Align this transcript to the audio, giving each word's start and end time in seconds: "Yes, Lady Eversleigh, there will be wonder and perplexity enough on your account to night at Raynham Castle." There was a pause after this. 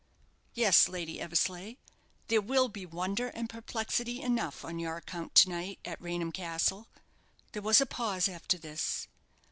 "Yes, 0.55 0.89
Lady 0.89 1.21
Eversleigh, 1.21 1.75
there 2.27 2.41
will 2.41 2.69
be 2.69 2.87
wonder 2.87 3.27
and 3.27 3.47
perplexity 3.47 4.19
enough 4.19 4.65
on 4.65 4.79
your 4.79 4.97
account 4.97 5.35
to 5.35 5.49
night 5.49 5.77
at 5.85 6.01
Raynham 6.01 6.31
Castle." 6.31 6.87
There 7.51 7.61
was 7.61 7.79
a 7.79 7.85
pause 7.85 8.27
after 8.27 8.57
this. 8.57 9.05